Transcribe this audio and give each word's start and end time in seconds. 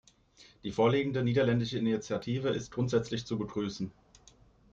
Die 0.63 0.71
vorliegende 0.71 1.23
niederländische 1.23 1.77
Initiative 1.77 2.49
ist 2.49 2.71
grundsätzlich 2.71 3.23
zu 3.27 3.37
begrüßen. 3.37 3.91